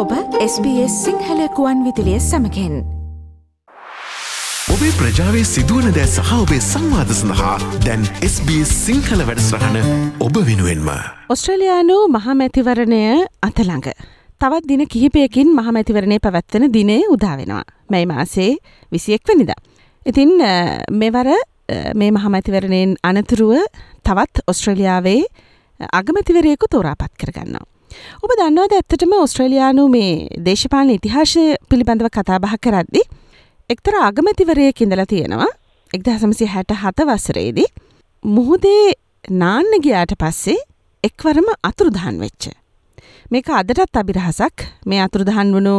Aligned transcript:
ඔබ 0.00 0.12
SBS 0.42 0.92
සිංහලකුවන් 1.04 1.80
විදිලිය 1.86 2.20
සමකෙන් 2.26 2.74
ඔබේ 4.74 4.92
ප්‍රජාවේ 4.98 5.42
සිදුවන 5.50 5.88
දෑ 5.96 6.06
සහ 6.06 6.30
ඔබේ 6.36 6.60
සංවාධ 6.66 7.10
සඳහා 7.16 7.56
දැන් 7.86 8.06
SBS 8.28 8.70
සිංහල 8.86 9.20
වැඩස්රහන 9.28 9.76
ඔබ 10.26 10.38
වෙනුවෙන්ම. 10.46 10.88
ඔස්ට්‍රලයානු 11.34 11.96
මහමැතිවරණය 12.16 13.00
අතළඟ. 13.48 13.88
තවත් 14.40 14.64
දින 14.70 14.82
කිහිපයකින් 14.94 15.50
මහමැතිවරණය 15.58 16.16
පැවැත්වන 16.26 16.64
දිනේ 16.76 17.02
උදාවෙනවා. 17.16 17.64
මැයි 17.92 18.10
මාසේ 18.12 18.52
විසියෙක් 18.92 19.28
වනිද. 19.28 19.52
ඉතින් 20.06 20.32
මෙවර 21.02 21.28
මේ 21.94 22.10
මහමැතිවරණයෙන් 22.10 22.96
අනතුරුව 23.10 23.52
තවත් 24.06 24.46
ඔස්ට්‍රලියාවේ 24.46 25.20
අගමැතිවරයෙකු 26.00 26.72
තෝරාපත් 26.72 27.12
කරගන්නවා. 27.20 27.79
ඔබ 28.22 28.30
දන්නවද 28.32 28.74
ඇත්තටම 28.74 29.14
ඔස්ට්‍රලයානු 29.18 29.88
මේ 29.88 30.12
දේශපාලන 30.46 30.94
ඉතිහාශය 30.96 31.44
පිළිබඳව 31.70 32.10
කතාබහ 32.10 32.54
කරද්දි. 32.58 33.02
එක්තර 33.70 33.98
අගමැතිවරය 34.02 34.72
කිඳල 34.72 35.04
තියෙනවා 35.06 35.50
එක්ද 35.90 36.08
හසමසි 36.08 36.46
හැට 36.46 36.72
හත 36.76 37.06
වසරේදී. 37.06 37.68
මුහුදේ 38.24 38.92
නාන්න 39.36 39.70
ගියාට 39.82 40.14
පස්සේ 40.18 40.58
එක්වරම 41.04 41.48
අතුරුදහන් 41.62 42.20
වෙච්ච. 42.20 42.50
මේක 43.30 43.48
අදටත් 43.50 43.96
අභිරහසක් 43.96 44.66
මේ 44.86 45.00
අතුරුදහන් 45.00 45.50
වුණු 45.54 45.74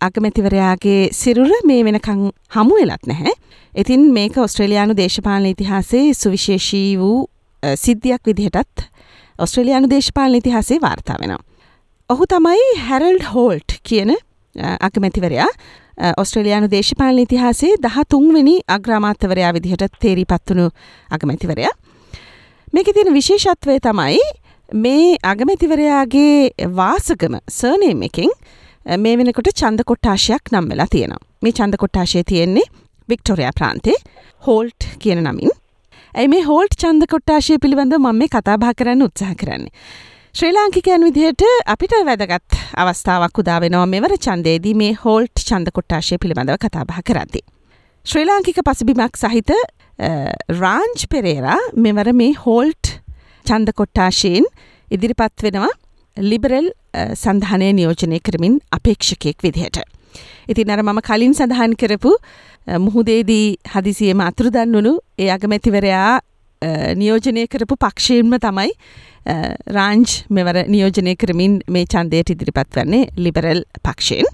අගමැතිවරයාගේ 0.00 1.00
සිරුර 1.12 1.52
මේ 1.64 1.84
වෙනකං 1.84 2.22
හමු 2.54 2.76
වෙලත් 2.80 3.06
නැහැ. 3.06 3.34
ඉතින් 3.74 4.12
මේක 4.12 4.36
ඔස්ට්‍රලයානු 4.38 4.96
දේශපාලන 4.96 5.46
ඉතිහාසේ 5.46 6.04
සුවිශේෂී 6.14 6.98
වූ 6.98 7.18
සිද්ධියක් 7.76 8.22
විදිහටත් 8.26 8.86
ඔස්ට්‍රලයානු 9.38 9.90
දේශපාලන 9.90 10.40
ඉතිහාසේ 10.40 10.80
වාර්තා 10.80 11.20
වෙනවා. 11.20 11.44
ඔහු 12.10 12.26
තමයි 12.30 12.66
හැරල්ඩ් 12.88 13.24
හෝල්ට් 13.32 13.72
කියන 13.88 14.10
අගමැතිවරයා 14.86 15.48
ඔස්ට්‍රලයානු 16.22 16.68
දේශපාලන 16.74 17.18
ඉතිහාසේ 17.22 17.70
දහ 17.86 18.04
තුන්වෙනි 18.14 18.54
අග්‍රාමාත්‍යවරයා 18.74 19.50
විදිහට 19.56 19.96
තේරී 20.04 20.26
පත්වනු 20.32 20.66
අගමැතිවරයා. 21.18 21.72
මේක 22.72 22.92
තියෙන 22.98 23.12
විශේෂත්වය 23.18 23.78
තමයි 23.88 24.22
මේ 24.84 25.10
අගමැතිවරයාගේ 25.32 26.70
වාසගම 26.78 27.36
සර්නේම් 27.58 28.08
එකින් 28.10 28.30
මේ 29.04 29.18
වෙනකොට 29.18 29.50
චන්ද 29.60 29.90
කොට්ටාශයක් 29.90 30.54
නම් 30.54 30.72
වෙලා 30.72 30.90
තියෙනවා. 30.96 31.22
මේ 31.42 31.58
චන්ද 31.58 31.84
කොට්ටාශය 31.84 32.26
තියෙන්නේ 32.32 32.66
වික්ටෝරයා 33.08 33.54
ප්‍රාන්තේ 33.60 34.00
හෝල්ට් 34.42 34.92
කියන 35.02 35.26
නමින්. 35.26 35.56
ඇයි 36.14 36.34
මේ 36.34 36.48
හෝල්ට් 36.50 36.82
චන්ද 36.82 37.14
කොට්ටාශය 37.14 37.62
පිළිබඳ 37.64 38.02
මම 38.04 38.20
මේ 38.22 38.36
කතාබා 38.36 38.76
කරන්න 38.78 39.08
උත්සාහ 39.08 39.40
කරන්නේ. 39.42 39.74
ශ්‍රී 40.36 40.52
ලාංකිකයන් 40.52 41.04
විදිහට 41.06 41.42
අපිට 41.72 41.92
වැදගත් 42.06 42.56
අවස්ථාවක් 42.82 43.38
උදා 43.42 43.54
වෙනවා 43.62 43.84
මෙවර 43.92 44.12
ඡන්දයේදී 44.24 44.74
මේ 44.80 44.90
හෝල්ට් 45.04 45.40
ඡන්ද 45.42 45.70
කොට්ටාශය 45.76 46.18
පිළිබඳව 46.22 46.58
කතා 46.64 46.82
බහ 46.90 46.98
කරද්දී. 47.10 47.42
ශ්‍රී 48.06 48.26
ලාංකික 48.30 48.58
පසුබිමක් 48.66 49.16
සහිත 49.22 49.52
රාංජ් 50.60 51.06
පෙරේරා 51.14 51.56
මෙවර 51.86 52.12
මේ 52.20 52.36
හෝල්ට් 52.42 52.92
ඡන්ද 53.46 53.74
කොට්ටාශයෙන් 53.80 54.50
ඉදිරිපත් 54.90 55.46
වෙනවා 55.46 55.72
ලිබරල් 56.16 56.68
සඳහනය 57.22 57.72
නියෝජනය 57.80 58.20
කරමින් 58.20 58.60
අපේක්ෂකයෙක් 58.78 59.40
විදිහට. 59.48 59.80
ඉතින් 60.52 60.76
අර 60.76 60.84
මම 60.84 61.00
කලින් 61.10 61.32
සඳහන් 61.40 61.80
කරපු 61.80 62.12
මුහුදේදී 62.86 63.48
හදිසියම 63.72 64.26
අතුරුදන් 64.30 64.78
වුණු 64.78 64.98
ඒ 65.18 65.32
අගමැතිවරයා 65.38 66.14
නියෝජනය 66.62 67.46
කරපු 67.48 67.76
පක්ෂයෙන්ම 67.76 68.38
තමයි 68.40 68.72
රාංජ් 69.76 70.14
මෙවර 70.30 70.62
නියෝජනය 70.68 71.16
කරමින් 71.16 71.60
මේ 71.68 71.84
චන්දයට 71.84 72.32
ඉදිරිපත් 72.34 72.78
වන්නේ 72.78 73.10
ලිබරල් 73.16 73.62
පක්ෂයෙන්. 73.82 74.26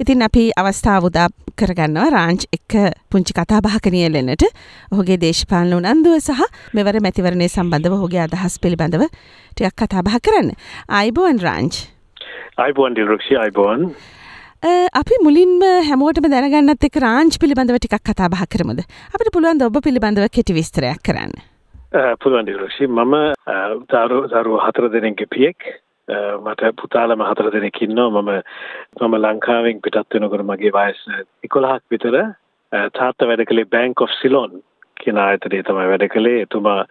ඉතින් 0.00 0.22
අපි 0.22 0.50
අවස්ථාවදා 0.56 1.28
කරගන්නවා 1.56 2.10
රාංච් 2.12 2.44
එක්ක 2.52 2.74
පුංචි 3.10 3.32
කතා 3.38 3.60
භාකනයලෙනට 3.64 4.44
ඔහුගේ 4.92 5.16
දේශපාලන 5.22 5.72
උනන්දුව 5.78 6.18
සහ 6.20 6.42
මෙවර 6.76 7.00
මැතිවරණය 7.00 7.48
සම්බන්ධව 7.48 7.96
හොගේ 8.02 8.22
අදහස් 8.26 8.58
පිළිබඳව 8.60 9.06
ටියක් 9.08 9.74
කතා 9.82 10.04
බහ 10.04 10.20
කරන්න. 10.20 10.52
අයිබෝන් 11.00 11.40
රාංච්. 11.40 11.80
අයිබෝන් 12.58 12.94
ඩිරක්ෂි 12.94 13.40
අයිබෝන්. 13.40 13.90
අපි 15.00 15.22
මුලින්ම 15.24 15.60
හැමෝටම 15.88 16.30
දැනගන්නත් 16.30 16.88
එක් 16.88 17.02
රාංච් 17.06 17.40
පිළිබඳව 17.40 17.80
ටිකක් 17.80 18.04
කතා 18.04 18.28
බහ 18.28 18.46
කරමද 18.52 18.84
අපට 18.84 19.32
පුළුවන් 19.32 19.64
ඔබ 19.64 19.80
පිළිබඳව 19.80 20.28
කෙටි 20.28 20.60
විස්තරයක් 20.60 21.00
කරන්න. 21.02 21.55
පුළුවන් 22.22 22.46
ඩිරක්ෂි 22.46 22.86
මම 22.86 23.14
දරු 23.92 24.18
දරුව 24.32 24.56
හතර 24.64 24.88
දෙනෙක්ගේ 24.94 25.32
පියෙක්. 25.34 25.68
මට 26.44 26.72
පුතාලම 26.80 27.22
හතර 27.24 27.50
දෙනෙක් 27.54 27.80
ඉන්නවා. 27.86 28.22
මම 28.22 28.30
මම 29.00 29.14
ලංකාවෙන් 29.24 29.80
පිටත් 29.84 30.14
වෙනකොට 30.14 30.44
මගේ 30.50 30.72
වයස 30.76 31.00
11ක් 31.48 31.80
විතර. 31.94 32.16
තාත්තා 32.98 33.28
වැඩ 33.30 33.46
කළේ 33.48 33.72
Bank 33.76 34.04
of 34.04 34.12
Ceylon 34.20 34.62
කියන 35.00 35.22
ආයතනයේ 35.24 35.66
තමයි 35.70 35.88
වැඩ 35.92 36.06
කළේ. 36.14 36.44
එතුමා 36.46 36.84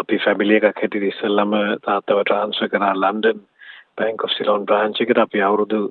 අපි 0.00 0.18
ෆැමිලි 0.24 0.56
එකක් 0.58 0.82
හැටියට 0.82 1.08
ඉස්සෙල්ලාම 1.12 1.56
තාත්තව 1.86 2.24
ට්‍රාන්ස්ෆර් 2.24 2.72
කරා 2.74 2.92
London 2.96 3.40
Bank 4.00 4.24
of 4.24 4.36
Ceylon 4.38 4.64
branch 4.64 5.00
එකට. 5.04 5.18
අපි 5.26 5.44
අවුරුදු 5.48 5.82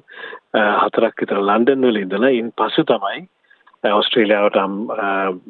හතරක් 0.83 1.21
විතර 1.21 1.43
ලන්ඩන් 1.45 1.85
වල 1.89 2.01
ඉඳලා 2.05 2.37
ඉන් 2.41 2.53
පසු 2.57 2.87
තමයි 2.93 3.27
ඔස්ට්‍රේලියාවට 3.95 4.57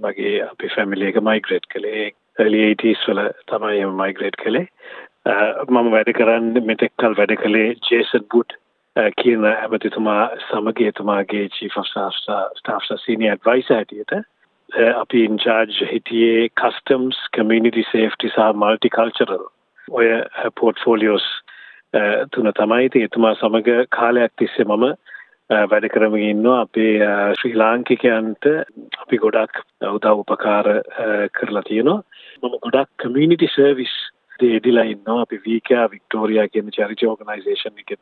මගේ 0.03 0.39
අපි 0.51 0.75
ෆැමිලි 0.75 1.13
එක 1.13 1.21
මයිග්‍රේට් 1.29 1.69
කළේ. 1.73 2.09
Early 2.39 2.63
80s 2.71 3.05
වල 3.09 3.21
තමයි 3.51 3.85
මයිග්‍රේට් 4.01 4.41
කළේ. 4.43 4.65
මම 5.69 5.91
වැඩ 5.95 6.11
කරන්න 6.17 6.65
මෙතෙක්කල් 6.71 7.15
වැඩ 7.19 7.35
කළේ 7.43 7.75
ජේසන් 7.89 8.25
බුඩ් 8.33 8.57
කියන 9.21 9.45
ඇමතිතුමා 9.45 10.23
සමග 10.47 10.89
එතුමාගේ 10.91 11.45
chief 11.57 11.77
of 11.77 11.87
staff 11.87 12.15
staff 12.61 12.83
senior 13.05 13.33
advisor 13.37 13.75
හැටියට. 13.75 14.13
අපි 15.01 15.23
ඉන්චාර්ජ් 15.25 15.77
හිටියේ 15.91 16.49
customs 16.61 17.17
community 17.37 17.83
safety 17.91 18.29
සහ 18.29 18.49
multicultural. 18.63 19.45
ඔය 19.91 20.07
පෝර්ට්ෆෝලියෝස් 20.59 21.27
තුන 22.35 22.51
තමයි. 22.53 22.85
ඉතින් 22.85 23.07
එතුමා 23.09 23.35
සමග 23.35 23.77
කාලයක් 23.97 24.33
තිස්සේ 24.37 24.65
මම 24.65 24.85
වැඩ 25.71 25.89
කරමින් 25.93 26.29
ඉන්නවා. 26.29 26.61
අපේ 26.61 26.93
ශ්‍රී 27.39 27.59
ලාංකිකයන්ට 27.63 28.45
අපි 29.01 29.17
ගොඩක් 29.17 29.63
උදව් 29.93 30.19
උපකාර 30.23 30.67
කරලා 31.39 31.63
තියෙනවා. 31.69 32.01
මම 32.41 32.55
ගොඩක් 32.63 32.89
කමියුනිටි 32.97 33.47
සර්විස් 33.55 33.93
දේදිලා 34.41 34.87
ඉන්නවා. 34.93 35.21
අපි 35.21 35.41
වීකයා 35.45 35.91
වික්ටෝරියා 35.91 36.47
කියන 36.47 36.71
චරිටි 36.71 37.07
ඕගනයිසේෂන් 37.07 37.81
එකෙත් 37.83 38.01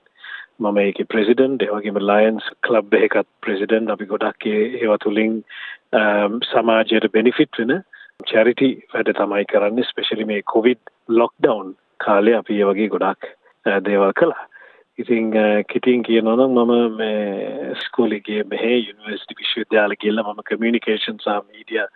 මම 0.60 0.78
ඒක 0.78 1.00
ප්‍රෙසිඩන්ට් 1.14 1.66
ඒ 1.66 1.72
වගේම 1.72 2.00
ලයන්ස් 2.10 2.50
ක්ලබ් 2.66 2.98
එකකත් 3.00 3.30
ප්‍රෙසිඩන්ට් 3.46 3.94
අපි 3.94 4.10
ගොඩක් 4.12 4.48
ඒවා 4.50 5.00
තුලින් 5.04 5.40
සමාජයට 6.50 7.10
බෙනිෆිට් 7.14 7.62
වෙන 7.62 7.74
චැරිටි 8.26 8.70
වැඩ 8.94 9.14
තමයි 9.14 9.50
කරන්නේ 9.52 9.90
ස්පෙෂලි 9.90 10.26
මේ 10.26 10.46
කොවිඩ් 10.54 10.94
ලොක්ඩවුන් 11.22 11.74
කාලේ 12.00 12.38
අපි 12.38 12.62
ඒ 12.62 12.70
වගේ 12.70 12.94
ගොඩක් 12.96 13.32
දේවල් 13.86 14.14
කළා. 14.14 14.46
ඉතින් 15.00 15.32
කිටින් 15.70 16.04
කියනවනම් 16.04 16.58
මම 16.58 16.98
මේ 16.98 17.74
ස්කෝලේ 17.82 18.22
ගියේ 18.22 18.50
මෙහේ 18.52 18.78
යුනිවර්සිටි 18.78 19.40
විශ්වවිද්‍යාල 19.42 19.98
ගිහලා 20.02 20.28
මම 20.28 20.46
කමියුනිකේෂන් 20.50 21.20
සහ 21.20 21.42
මීඩියා 21.42 21.90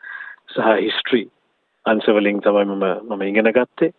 සහ 0.54 0.68
හිස්ටරි 0.82 1.24
අංශවලින් 1.86 2.42
තමයි 2.42 2.66
මම 2.66 2.86
මම 3.08 3.22
ඉගෙන 3.22 3.52
ගත්තේ. 3.54 3.92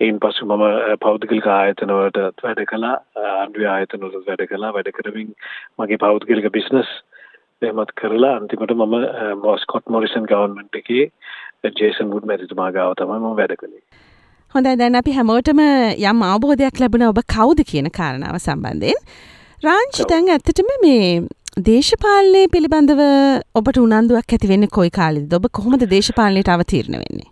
එයින් 0.00 0.18
පසු 0.18 0.46
මම 0.46 0.64
පෞද්ගලික 1.00 1.46
ආයතන 1.48 1.92
වලට 1.92 2.42
වැඩ 2.42 2.64
කළා. 2.72 2.96
ආණ්ඩුවේ 3.32 3.70
ආයතන 3.74 4.04
වලට 4.04 4.26
වැඩ 4.26 4.44
කළා. 4.50 4.74
වැඩ 4.74 4.92
කරමින් 4.98 5.32
මගේ 5.78 6.02
පෞද්ගලික 6.04 6.52
බිස්නස් 6.52 6.90
එහෙමත් 7.62 7.92
කරලා 8.00 8.34
අන්තිමට 8.36 8.76
මම 8.76 8.94
මොස්කොට් 9.44 9.88
මොරිසන් 9.88 10.28
ගවර්න්මන්ට් 10.30 10.80
එකේ 10.82 11.10
ජේසන් 11.80 12.12
වුඩ් 12.12 12.30
මැතිතුමා 12.30 12.70
ගාව 12.72 12.94
තමයි 12.98 13.18
මම 13.18 13.36
වැඩ 13.40 13.56
කළේ. 13.60 13.82
හොඳයි. 14.54 14.76
දැන් 14.76 15.00
අපි 15.00 15.18
හැමෝටම 15.18 15.60
යම් 16.12 16.22
අවබෝධයක් 16.30 16.80
ලැබුණ 16.80 17.10
ඔබ 17.10 17.20
කවුද 17.34 17.60
කියන 17.72 17.90
කාරණාව 17.98 18.40
සම්බන්ධයෙන්. 18.40 19.04
රාංචි 19.62 20.08
දැන් 20.08 20.32
ඇත්තටම 20.34 20.70
මේ 20.82 21.08
දේශපාලනය 21.58 22.46
පිළිබඳව 22.46 23.00
ඔබට 23.58 23.78
උනන්දුවක් 23.82 24.34
ඇති 24.34 24.48
වෙන්නේ 24.50 24.70
කොයි 24.70 24.90
කාලෙද? 24.94 25.32
ඔබ 25.34 25.48
කොහොමද 25.50 25.82
දේශපාලනයට 25.90 26.48
අවතීර්ණ 26.48 27.00
වෙන්නේ? 27.02 27.26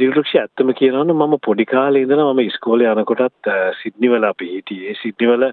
දිරුක්ෂ 0.00 0.34
ඇත්තම 0.40 0.72
කියනවනම් 0.80 1.14
මම 1.14 1.38
පොඩි 1.46 1.64
කාලේ 1.64 2.02
ඉඳලා 2.02 2.32
මම 2.32 2.40
ඉස්කෝලේ 2.48 2.90
යනකොටත් 2.90 3.50
සිඩ්නි 3.82 4.10
වල 4.10 4.26
අපි 4.30 4.48
හිටියේ 4.54 4.96
සිඩ්නි 5.02 5.28
වල 5.30 5.46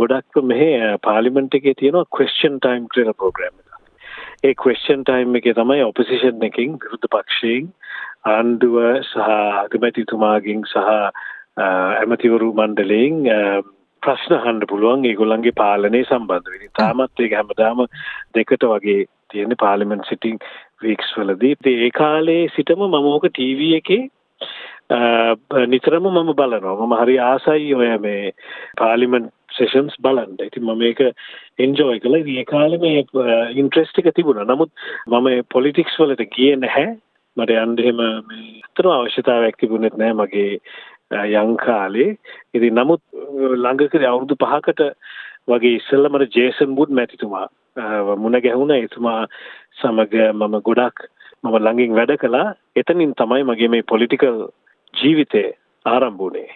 ගොඩක් 0.00 0.40
මෙහි 0.52 0.70
පාර්ලිමේන්තු 1.04 1.60
එකේ 1.60 1.74
තියෙනවා 1.82 2.08
ක්වෙස්චන් 2.16 2.56
ටයිම් 2.64 2.88
කියලා 2.94 3.14
ප්‍රෝග්‍රෑම් 3.20 3.60
එකක්. 3.60 3.76
ඒ 4.44 4.54
ක්වෙස්චන් 4.64 5.04
ටයිම් 5.04 5.36
එකේ 5.36 5.54
තමයි 5.60 5.84
ඔපොසිෂන් 5.90 6.48
එකකින් 6.48 6.80
විරුද්ධ 6.80 7.12
පක්ෂයෙන් 7.12 7.68
ආණ්ඩුව 8.32 8.80
සහ 9.02 9.28
අගමැතිතුමාගෙන් 9.28 10.64
සහ 10.64 10.90
ඇමතිවරු 11.60 12.52
මණ්ඩලයෙන් 12.56 13.22
ප්‍රශ්න 14.06 14.36
අහන්න 14.38 14.62
පුළුවන්. 14.70 15.04
ඒගොල්ලන්ගේ 15.10 15.58
පාලනය 15.62 16.04
සම්බන්ධ 16.04 16.52
වෙන. 16.54 16.72
තාමත් 16.80 17.24
ඒක 17.26 17.36
හැමදාම 17.38 17.84
දෙකට 18.36 18.66
වගේ 18.72 19.06
තියෙන 19.32 19.54
පාර්ලිමේන්ට් 19.64 20.08
සිටින් 20.08 20.40
වීක්ස් 20.82 21.12
වලදී. 21.18 21.54
ඒ 21.66 21.90
කාලේ 22.00 22.42
සිටම 22.56 22.82
මම 22.88 23.12
ඕක 23.12 23.28
ටීවී 23.28 23.76
එකේ 23.80 24.02
නිතරම 25.74 26.08
මම 26.08 26.32
බලනවා. 26.40 26.74
මම 26.80 26.96
හරි 27.02 27.18
ආසයි 27.28 27.74
ඔය 27.74 27.92
මේ 27.98 28.32
පාලිමන්ට් 28.80 29.32
සෙෂන්ස් 29.58 29.96
බලන්න. 30.00 30.36
ඉතින් 30.48 30.64
මම 30.64 30.82
ඒක 30.82 31.00
එන්ජෝයි 31.58 32.00
කළා. 32.00 32.24
ඒ 32.26 32.44
කාලේ 32.44 32.82
මේ 32.84 33.06
ඉන්ට්‍රෙස්ට් 33.62 33.98
එක 33.98 34.12
තිබුණා. 34.14 34.50
නමුත් 34.50 34.70
මම 35.06 35.30
පොලිටික්ස් 35.54 35.98
වලට 35.98 36.28
ගියේ 36.36 36.60
නැහැ. 36.64 36.96
මට 37.36 37.50
යන්න 37.64 37.78
එහෙම 37.80 38.00
මේ 38.28 38.60
අතර 38.66 38.88
අවශ්‍යතාවයක් 38.88 39.56
තිබුණෙත් 39.60 39.96
නැහැ. 39.96 40.18
මගේ 40.20 40.60
යං 41.12 41.56
කාලේ 41.56 42.10
ඉතින් 42.54 42.74
නමුත් 42.74 43.02
ළඟකදී 43.54 44.10
අවුරුදු 44.10 44.38
5කට 44.44 44.88
වගේ 45.48 45.76
ඉස්සෙල්ලා 45.78 46.12
මට 46.12 46.36
ජේසන් 46.36 46.76
වුඩ් 46.78 46.94
මැතිතුමා 46.98 47.46
මුණ 48.16 48.40
ගැහුණා 48.40 48.80
එතුමා 48.86 49.20
සමග 49.80 50.14
මම 50.32 50.56
ගොඩක් 50.62 51.06
මම 51.42 51.58
ළඟින් 51.58 51.94
වැඩ 51.94 52.16
කළා 52.16 52.48
එතනින් 52.76 53.14
තමයි 53.14 53.44
මගේ 53.44 53.68
මේ 53.68 53.88
පොලිටිකල් 53.92 54.42
ජීවිතේ 54.94 55.48
ආරම්භ 55.84 56.18
වුණේ 56.18 56.50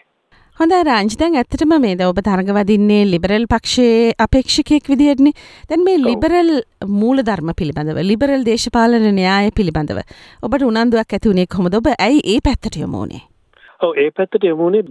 හොඳ 0.58 0.72
රංජ් 0.72 1.14
දැන් 1.20 1.34
ඇත්තටම 1.36 1.72
මේද 1.80 2.02
ඔබ 2.04 2.18
තරගවදින්නේ 2.26 3.02
ලිබරල් 3.10 3.44
පක්ෂයේ 3.44 4.14
අපේක්ෂකයෙක් 4.24 4.88
විදිහටනේ. 4.92 5.34
දැන් 5.68 5.84
මේ 5.84 5.98
ලිබරල් 6.00 6.52
මූලධර්ම 7.00 7.52
පිළිබඳව 7.58 8.00
ලිබරල් 8.10 8.46
දේශපාලන 8.46 9.04
න්‍යාය 9.18 9.52
පිළිබඳව 9.52 10.00
ඔබට 10.42 10.68
උනන්දුවක් 10.70 11.12
ඇති 11.12 11.28
වුණේ 11.28 11.50
කොහොමද? 11.54 11.76
ඔබ 11.76 11.90
ඇයි 11.98 12.22
ඒ 12.34 12.38
පැත්තට 12.46 12.80
යමු 12.80 13.02
වුණේ? 13.02 13.35
ඔව් 13.80 13.98
ඒ 13.98 14.10
පැත්තට 14.10 14.44
යමුනේ 14.44 14.84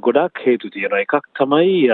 ගොඩක් 0.00 0.40
හේතු 0.42 0.70
තියෙනවා. 0.70 1.00
එකක් 1.00 1.26
තමයි 1.34 1.88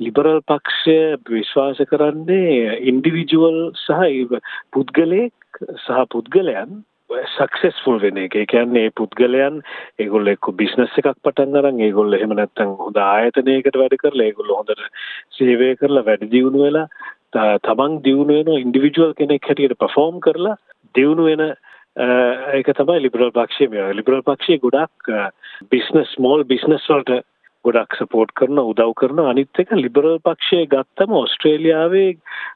ලිබරල් 0.00 0.40
පක්ෂය 0.42 0.96
විශ්වාස 1.30 1.82
කරන්නේ 1.86 2.78
ඉන්ඩිවිජුවල් 2.84 3.58
සහ 3.76 4.40
පුද්ගලයෙක් 4.72 5.60
සහ 5.76 6.00
පුද්ගලයන් 6.08 6.80
සක්සෙස්ෆුල් 7.28 8.00
වෙන 8.00 8.18
එක. 8.18 8.34
ඒ 8.34 8.46
කියන්නේ 8.46 8.92
පුද්ගලයන් 8.92 9.60
ඒගොල්ලෝ 9.98 10.32
එක්ක 10.32 10.48
බිස්නස් 10.56 10.96
එකක් 10.96 11.10
පටන් 11.20 11.56
අරන් 11.56 11.80
ඒගොල්ලෝ 11.80 12.18
එහෙම 12.18 12.32
නැත්නම් 12.32 12.72
හොඳ 12.78 12.96
ආයතනයකට 12.98 13.76
වැඩ 13.76 13.98
කරලා 13.98 14.28
ඒගොල්ලෝ 14.28 14.60
හොඳට 14.60 14.86
සේවය 15.32 15.74
කරලා 15.76 16.06
වැඩ 16.06 16.24
දියුණු 16.30 16.64
වෙලා 16.64 16.88
තමන් 17.62 18.00
දියුණු 18.02 18.38
වෙන 18.38 18.54
ඉන්ඩිවිජුවල් 18.56 19.12
කෙනෙක් 19.14 19.44
හැටියට 19.44 19.76
පර්ෆෝම් 19.78 20.20
කරලා 20.20 20.56
දියුණු 20.94 21.28
වෙන 21.28 21.44
Eh, 21.96 22.56
ඒක 22.56 22.70
තමයි 22.72 23.02
ලිබරල් 23.04 23.30
පක්ෂය 23.30 23.66
මේ 23.68 23.92
ලිබරල් 23.92 24.22
පක්ෂය 24.24 24.56
ගොඩක් 24.60 25.08
බිස්නස් 25.68 26.14
ස්මෝල් 26.14 26.44
බිස්නස් 26.44 26.86
වලට 26.88 27.18
ගොඩක් 27.64 27.96
සපෝට් 27.98 28.30
කරන 28.32 28.60
උදව් 28.60 28.94
කරන 28.96 29.18
අනිත් 29.22 29.60
එක 29.60 29.74
ලිබරල් 29.76 30.16
පක්ෂය 30.24 30.62
ගත්තම 30.72 31.12
ඕස්ට්‍රේලියාවේ 31.12 32.14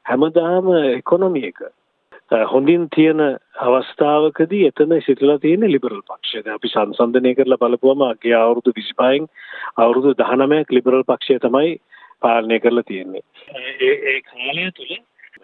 හැමදාම 0.09 0.71
එකොනොමි 0.79 1.43
එක 1.51 1.61
eh, 1.67 2.47
හොඳින් 2.49 2.87
තියෙන 2.97 3.21
අවස්ථාවකදී 3.61 4.71
එතන 4.71 4.97
සිටලා 5.05 5.37
තියෙන 5.39 5.69
ලිබරල් 5.69 6.01
පක්ෂය. 6.03 6.41
අපි 6.49 6.73
සංසන්දනය 6.73 7.35
කරලා 7.37 7.61
බලපුවම 7.61 8.07
අගේ 8.07 8.33
අවුරුදු 8.35 8.73
25න් 8.73 9.29
අවුරුදු 9.77 10.15
19ක් 10.15 10.79
ලිබරල් 10.79 11.05
පක්ෂය 11.05 11.37
තමයි 11.45 11.77
පාලනය 12.23 12.61
කරලා 12.61 12.89
තියෙන්නේ. 12.89 13.25
ඒ 13.53 13.93
ඒ 14.07 14.19
කාලය 14.23 14.73
තුල 14.73 14.97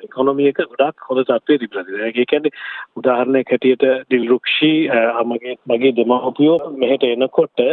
ඉකොනොමි 0.03 0.49
එක 0.51 0.61
ගොඩක් 0.73 1.09
හොඳ 1.09 1.25
තත්ත්වයේ 1.25 1.63
තිබුණා. 1.63 2.07
ඒ 2.09 2.25
කියන්නේ 2.25 2.53
උදාහරණයක් 2.97 3.53
හැටියට 3.53 3.85
ඩිල්රුක්ෂි 4.05 4.73
මගේ 5.25 5.57
මගේ 5.71 5.97
දෙමව්පියෝ 5.99 6.59
මෙහෙට 6.83 7.09
එනකොට 7.09 7.67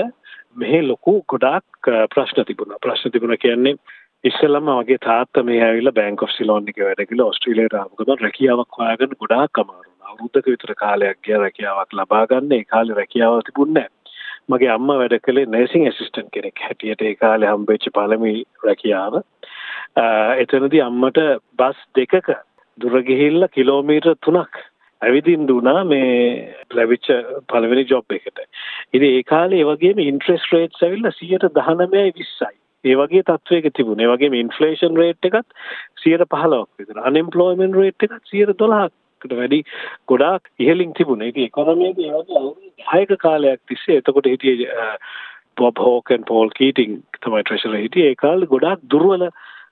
මෙහි 0.56 0.82
ලොකු 0.82 1.16
ගොඩක් 1.28 1.92
ප්‍රශ්න 2.14 2.46
තිබුණා. 2.46 2.82
ප්‍රශ්න 2.82 3.12
තිබුණා 3.12 3.44
කියන්නේ 3.46 3.76
ඉස්සෙල්ලම 4.24 4.72
මගේ 4.72 5.00
තාත්තා 5.06 5.44
මේ 5.44 5.62
ඇවිල්ලා 5.66 5.98
බැංක් 6.00 6.24
ඔෆ් 6.24 6.32
සිලෝන් 6.32 6.68
එකේ 6.70 6.88
වැඩ 6.88 7.06
කළා 7.12 7.30
ඕස්ට්‍රේලියාවට 7.30 7.78
ආපු 7.82 8.02
ගමන් 8.02 8.26
රැකියාවක් 8.26 8.80
හොයාගන්න 8.80 9.22
ගොඩාක් 9.22 9.62
අමාරු 9.64 9.86
වුණා. 9.86 10.12
අවුරුද්දක 10.12 10.52
විතර 10.54 10.76
කාලයක් 10.82 11.22
ගියා 11.26 11.40
රැකියාවක් 11.46 11.96
ලබා 12.00 12.26
ගන්න. 12.32 12.58
ඒ 12.58 12.68
කාලේ 12.74 13.00
රැකියාව 13.00 13.40
තිබුණේ 13.48 13.86
නැහැ. 13.86 13.98
මගේ 14.50 14.72
අම්මා 14.74 14.98
වැඩ 15.00 15.16
කළේ 15.26 15.46
නර්සිං 15.48 15.88
ඇසිස්ටන්ට් 15.88 16.32
කෙනෙක් 16.36 16.62
හැටියට 16.66 17.02
ඒ 17.02 17.16
කාලේ 17.16 17.52
හම්බෙච්ච 17.52 17.90
පළමුව 17.96 18.68
රැකියාව. 18.68 19.22
එතනදී 19.96 20.82
අම්මට 20.82 21.22
බස් 21.58 21.80
දෙකක 21.96 22.34
දුර 22.78 23.02
ගිහිල්ලා 23.04 23.48
කිලෝමීටර් 23.50 24.16
3ක් 24.26 24.66
ඇවිදින් 25.02 25.48
දුනා 25.48 25.84
මේ 25.84 26.56
ලැබිච්ච 26.74 27.08
පළවෙනි 27.48 27.86
ජොබ් 27.86 28.12
එකට. 28.12 28.40
ඉතින් 28.94 29.10
ඒ 29.10 29.24
කාලේ 29.24 29.60
ඒ 29.60 29.70
වගේම 29.70 30.00
ඉන්ට්‍රෙස්ට් 30.00 30.54
රේට්ස් 30.54 30.84
ඇවිල්ලා 30.84 31.14
19යි 31.14 32.12
20යි. 32.14 32.56
ඒ 32.86 32.96
වගේ 32.96 33.24
තත්වයක 33.24 33.70
තිබුණේ. 33.74 34.08
ඒ 34.08 34.14
වගේම 34.14 34.34
ඉන්ෆ්ලේෂන් 34.34 34.98
රේට් 34.98 35.26
එකත් 35.26 35.48
15ක් 36.04 36.66
විතර. 36.80 37.00
අන්එම්ප්ලොයිමන්ට් 37.02 37.80
රේට් 37.82 38.08
එකත් 38.08 38.34
12කට 38.34 39.38
වැඩි 39.40 39.62
ගොඩාක් 40.08 40.52
ඉහළින් 40.60 40.94
තිබුණේ. 40.94 41.32
ඉතින් 41.32 41.50
ඉකොනොමි 41.50 41.90
එකේ 41.92 42.08
ඒ 42.08 42.16
වගේ 42.18 42.40
අවුරුදු 42.40 42.72
10ක 42.92 43.20
කාලයක් 43.20 43.62
තිස්සේ 43.68 44.00
එතකොට 44.00 44.32
හිටියේ 44.32 44.90
බොබ් 45.58 45.80
හෝකන් 45.86 46.28
පෝල් 46.28 46.52
කීටිං 46.60 47.00
තමයි 47.20 47.44
ට්‍රෙෂරර් 47.44 47.80
හිටියේ. 47.84 48.12
ඒ 48.12 48.22
කාලේ 48.26 48.52
ගොඩාක් 48.54 48.84
දුර්වල 48.92 49.28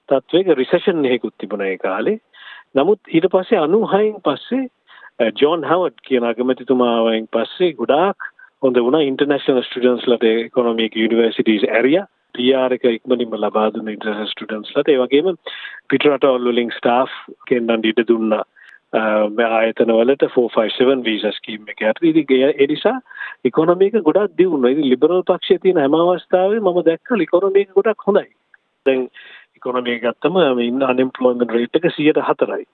තත්වයක 0.09 0.49
රිසෙෂන් 0.53 1.05
එකකුත් 1.07 1.35
තිබුණා 1.37 1.67
ඒ 1.67 1.77
කාලේ. 1.79 2.17
නමුත් 2.75 2.99
ඊට 3.09 3.29
පස්සේ 3.29 3.59
96න් 3.59 4.19
පස්සේ 4.23 5.31
ජෝන් 5.35 5.63
හවර්ඩ් 5.63 6.03
කියන 6.03 6.23
අගමැතිතුමාවෙන් 6.23 7.29
පස්සේ 7.29 7.73
ගොඩාක් 7.73 8.29
හොඳ 8.61 8.77
වුණා 8.79 9.05
ඉන්ටර්නැෂනල් 9.05 9.63
ස්ටුඩන්ට්ස්ලාට 9.63 10.27
ඉකොනොමික් 10.27 10.95
යුනිවර්සිටිස් 10.95 11.65
ඇරියා 11.69 12.05
PR 12.35 12.75
එක 12.75 12.85
ඉක්මනින්ම 12.89 13.33
ලබා 13.35 13.71
දුන්න 13.73 13.89
ඉන්ටර්නැෂනල් 13.89 14.33
ස්ටුඩන්ට්ස්ලාට 14.33 14.93
ඒ 14.93 14.99
වගේම 15.01 15.33
පිටරටවල් 15.89 16.47
වලින් 16.47 16.71
ස්ටාෆ් 16.77 17.17
කෙන්නන් 17.49 17.89
ඉඩ 17.91 18.05
දුන්නා 18.07 18.43
ආයතන 18.93 19.91
වලට 19.91 20.29
457 20.29 21.03
වීසා 21.03 21.31
ස්කීම් 21.33 21.67
එක 21.67 21.81
යටතේ 21.83 22.13
ඉතින් 22.13 22.43
ඒ 22.45 22.67
නිසා 22.67 22.99
ඉකොනොමි 23.43 23.87
එක 23.87 24.03
ගොඩක් 24.03 24.37
දියුණුවා. 24.37 24.71
ඉතින් 24.71 24.89
ලිබරල් 24.89 25.23
පක්ෂයේ 25.23 25.59
තියෙන 25.59 25.77
හැම 25.77 25.95
අවස්ථාවෙම 25.95 26.63
මම 26.63 26.83
දැක්කා 26.85 27.19
ඉකොනොමි 27.19 27.61
එක 27.61 27.73
ගොඩක් 27.73 28.07
හොඳයි. 28.07 28.29
දැන් 28.85 29.09
ඉකොනොමි 29.57 29.95
එක 29.95 30.03
ගත්තම 30.03 30.61
ඉන්න 30.61 30.83
අන්එම්ප්ලොයිමන්ට් 30.83 31.53
රේට් 31.53 31.79
එක 31.79 31.89
104යි. 31.89 32.65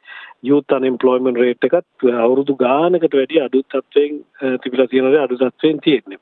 යූත් 0.43 0.75
අන්එම්ප්ලොයිමන්ට් 0.77 1.39
රේට් 1.39 1.67
එකත් 1.69 2.07
අවුරුදු 2.17 2.55
ගානකට 2.59 3.17
වැඩි 3.19 3.41
අඩු 3.41 3.63
තත්ත්වයෙන් 3.65 4.21
තිබිලා 4.63 4.87
තියෙනවා 4.87 5.23
අඩු 5.23 5.39
තත්ත්වයෙන් 5.39 5.81
තියෙන්නේ. 5.81 6.21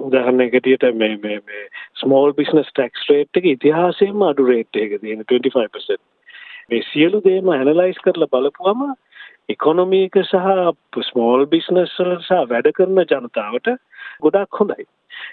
උදාහරණයකට 0.00 0.84
මේ 0.94 1.16
මේ 1.18 1.40
මේ 1.40 1.64
ස්මෝල් 2.02 2.32
බිස්නස් 2.34 2.70
ටැක්ස් 2.72 3.08
රේට් 3.10 3.36
එක 3.36 3.48
ඉතිහාසයෙන්ම 3.52 4.22
අඩු 4.22 4.46
රේට් 4.46 4.76
එකක 4.76 5.00
තියෙන 5.00 5.24
25%. 5.24 6.00
මේ 6.70 6.86
සියලු 6.92 7.20
දේම 7.24 7.50
ඇනලයිස් 7.50 8.00
කරලා 8.04 8.32
බලපුවම 8.32 8.86
ඉකොනොමි 9.48 10.04
එක 10.06 10.20
සහ 10.22 11.08
ස්මෝල් 11.10 11.46
බිස්නස් 11.46 11.98
වල 11.98 12.14
සහ 12.18 12.46
වැඩ 12.52 12.72
කරන 12.78 13.02
ජනතාවට 13.04 13.74
ගොඩක් 14.20 14.60
හොඳයි. 14.60 14.86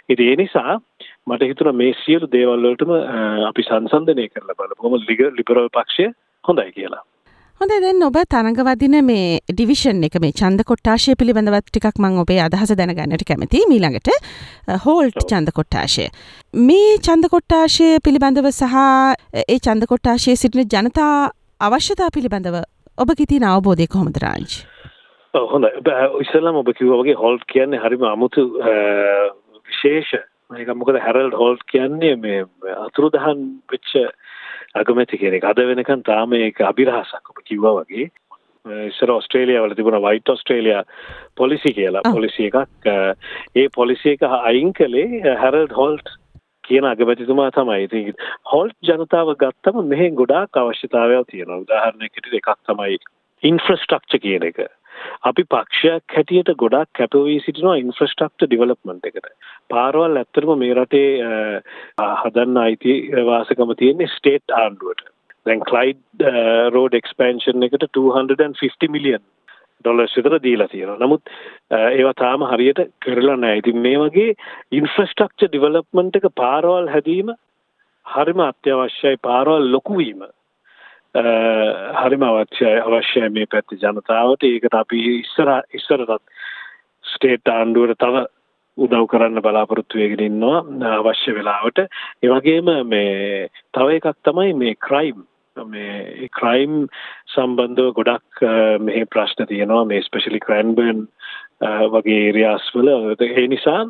ඉතින් 0.09 0.29
ඒ 0.29 0.35
නිසා 0.35 0.79
මට 1.27 1.47
හිතුණා 1.49 1.79
මේ 1.81 1.93
සියලු 2.03 2.27
දේවල් 2.35 2.65
වලටම 2.65 2.91
අපි 3.49 3.63
සංසන්දනය 3.67 4.27
කරලා 4.29 4.55
බලපුවම 4.59 4.95
ලිබරල් 5.39 5.69
පක්ෂය 5.77 6.07
හොඳයි 6.43 6.71
කියලා. 6.77 7.03
හොඳ 7.61 7.73
දැන් 7.83 8.03
ඔබ 8.07 8.17
තරඟවදින 8.33 8.97
මේ 9.09 9.27
ඩිවිෂන් 9.51 10.03
එක 10.07 10.17
මේ 10.23 10.35
චන්ද 10.39 10.65
කොට්ටාශය 10.71 11.15
පිළිබඳවත් 11.21 11.69
ටිකක් 11.69 12.01
මං 12.03 12.17
ඔබේ 12.23 12.39
අදහස 12.47 12.73
දැනගන්නට 12.79 13.23
කැමති 13.29 13.61
මීළඟට 13.71 14.11
හෝල්ට් 14.87 15.21
චන්ද 15.29 15.53
කොට්ටාශය. 15.59 16.09
මේ 16.67 16.97
චන්ද 17.07 17.31
කොට්ටාශය 17.35 17.87
පිළිබඳව 18.07 18.49
සහ 18.51 18.75
ඒ 19.45 19.59
චන්ද 19.59 19.89
කොට්ටාශය 19.93 20.35
සිටින 20.43 20.67
ජනතා 20.75 21.13
අවශ්‍යතා 21.61 22.11
පිළිබඳව 22.17 22.59
ඔබ 22.97 23.15
කිතින 23.21 23.47
අවබෝධය 23.53 23.87
කොහොමද 23.95 24.21
රාජ්? 24.25 24.59
හොඳ 25.33 25.71
ඉස්සල්ලාම 26.25 26.61
ඔබ 26.65 26.75
කිව්වා 26.77 27.01
වගේ 27.01 27.17
හෝල්ට් 27.23 27.49
කියන්නේ 27.55 27.83
හරිම 27.85 28.05
අමුතු 28.11 28.47
විශේෂ 28.59 30.13
මේක 30.53 30.73
මොකද 30.75 30.99
හැරල්ඩ් 30.99 31.35
හෝල්ට් 31.35 31.63
කියන්නේ 31.67 32.15
මේ 32.17 32.41
අතුරුදහන් 32.77 33.45
වෙච්ච 33.71 33.93
අගමැති 34.75 35.19
කෙනෙක් 35.19 35.45
අද 35.45 35.61
වෙනකන් 35.63 36.03
තාම 36.03 36.35
ඒක 36.35 36.61
අභිරහසක් 36.63 37.31
ඔබ 37.31 37.43
කිව්වා 37.43 37.75
වගේ 37.79 38.09
ඉස්සර 38.65 39.11
ඔස්ට්‍රේලියාව 39.11 39.65
වල 39.65 39.75
තිබුණ 39.75 40.01
වයිට් 40.01 40.29
ඔස්ට්‍රේලියා 40.29 40.83
පොලිසි 41.35 41.73
කියලා 41.73 42.03
පොලිසි 42.09 42.49
එකක් 42.49 42.91
ඒ 43.55 43.67
පොලිසි 43.75 44.15
එක 44.15 44.27
අයින් 44.31 44.73
කළේ 44.73 45.35
හැරල්ඩ් 45.37 45.75
හෝල්ට් 45.75 46.13
කියන 46.63 46.85
අගමැතිතුමා 46.85 47.49
තමයි. 47.51 47.83
ඉතින් 47.83 48.13
හෝල්ට් 48.51 48.77
ජනතාව 48.83 49.33
ගත්තම 49.35 49.81
මෙහෙ 49.85 50.09
ගොඩාක් 50.11 50.57
අවශ්‍යතාවයල් 50.57 51.25
තියෙනවා. 51.25 51.59
උදාහරණයකට 51.59 52.31
එකක් 52.31 52.55
තමයි 52.63 52.97
ඉන්ෆ්‍රස්ට්‍රක්චර් 53.43 54.19
කියන 54.19 54.47
එක. 54.49 54.63
අපි 55.29 55.43
පක්ෂයක් 55.53 56.15
හැටියට 56.17 56.53
ගොඩක් 56.63 56.91
කැපවී 56.99 57.39
සිටිනවා 57.45 57.79
ඉන්ෆ්‍රස්ට්‍රක්චර් 57.81 58.47
ඩෙවලොප්මන්ට් 58.47 59.09
එකට. 59.09 59.27
පාරවල් 59.69 60.19
ඇත්තටම 60.21 60.53
මේ 60.61 60.77
රටේ 60.77 61.09
හදන්න 62.23 62.61
අයිති 62.65 62.97
වාසකම 63.29 63.75
තියෙන්නේ 63.77 64.13
ස්ටේට් 64.15 64.57
ආණ්ඩුවට. 64.61 65.05
දැන් 65.45 65.63
ක්ලයිඩ් 65.69 66.27
රෝඩ් 66.75 66.99
එක්ස්පැන්ෂන් 66.99 67.69
එකට 67.69 67.87
250 67.99 68.91
මිලියන් 68.95 69.23
ඩොලර්ස් 69.85 70.15
විතර 70.17 70.37
දීලා 70.43 70.67
තියෙනවා. 70.67 70.99
නමුත් 70.99 71.23
ඒවා 71.71 72.13
තාම 72.19 72.45
හරියට 72.51 72.83
කරලා 73.05 73.37
නැහැ. 73.37 73.63
ඉතින් 73.63 73.81
මේ 73.85 73.97
වගේ 74.03 74.37
ඉන්ෆ්‍රස්ට්‍රක්චර් 74.79 75.49
ඩෙවලොප්මන්ට් 75.49 76.21
එක 76.21 76.29
පාරවල් 76.41 76.87
හැදීම 76.93 77.33
හරිම 78.05 78.45
අත්‍යවශ්‍යයි. 78.45 79.21
පාරවල් 79.27 79.71
ලොකු 79.75 79.99
වීම 79.99 80.23
හරිම 81.13 82.23
අවශ්‍යයි 82.23 82.79
අවශ්‍යයි 82.81 83.29
මේ 83.29 83.45
පැත්තේ 83.47 83.77
ජනතාවට 83.79 84.45
ඒකට 84.45 84.75
අපි 84.75 85.01
ඉස්සර 85.15 85.49
ඉස්සරටත් 85.71 86.23
ස්ටේට් 87.05 87.47
ආණ්ඩුවට 87.47 87.99
තව 87.99 88.23
උදව් 88.77 89.05
කරන්න 89.07 89.37
බලාපොරොත්තු 89.39 89.99
වෙගෙන 89.99 90.25
ඉන්නවා 90.25 90.63
අවශ්‍ය 90.95 91.35
වෙලාවට 91.35 91.83
ඒ 91.83 92.29
වගේම 92.29 92.73
මේ 92.87 93.49
තව 93.71 93.99
එකක් 93.99 94.17
තමයි 94.23 94.53
මේ 94.55 94.75
ක්‍රයිම් 94.79 95.21
මේ 95.57 96.29
ක්‍රයිම් 96.31 96.87
සම්බන්ධව 97.29 97.93
ගොඩක් 97.93 98.45
මෙහි 98.81 99.05
ප්‍රශ්න 99.07 99.45
තියෙනවා 99.45 99.85
මේ 99.85 100.01
ස්පෙෂලි 100.01 100.39
ක්‍රෑන්බර්න් 100.39 101.05
වගේ 101.93 102.21
ඒරියාස් 102.23 102.71
වල 102.73 102.89
ඒ 103.21 103.47
නිසා 103.47 103.83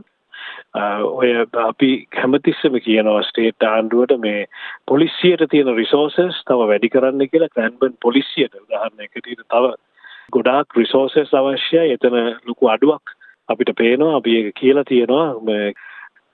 Uh, 0.74 1.06
ඔය 1.06 1.28
uh, 1.32 1.46
අපි 1.62 1.88
හැමතිස්සම 2.18 2.76
කියනවා 2.82 3.20
ස්ටේට් 3.28 3.66
ආණ්ඩුවට 3.68 4.14
මේ 4.22 4.46
පොලිසියට 4.90 5.44
තියෙන 5.52 5.68
රිසෝසස් 5.78 6.40
තව 6.48 6.66
වැඩි 6.70 6.90
කරන්න 6.90 7.30
කියලා 7.30 7.50
ක්‍රෑන්බර්න් 7.52 7.94
පොලිසියට 8.02 8.58
උදාහරණයකට 8.58 9.30
තව 9.46 9.70
ගොඩාක් 10.34 10.78
රිසෝසස් 10.78 11.34
අවශ්‍යයි. 11.34 11.94
එතන 11.94 12.18
ලොකු 12.48 12.72
අඩුවක් 12.74 13.14
අපිට 13.50 13.74
පේනවා. 13.78 14.16
අපි 14.16 14.34
ඒක 14.40 14.50
කියලා 14.56 14.86
තියෙනවා. 14.86 15.28